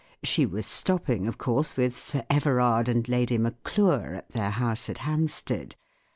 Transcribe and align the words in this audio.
She 0.23 0.47
was 0.47 0.65
stopping, 0.65 1.27
of 1.27 1.37
course, 1.37 1.77
with 1.77 1.95
Sir 1.95 2.23
Everard 2.27 2.89
and 2.89 3.07
Lady 3.07 3.37
Madure 3.37 4.15
at 4.17 4.29
their 4.29 4.49
house 4.49 4.89
at 4.89 4.97
Hampstead. 4.97 5.75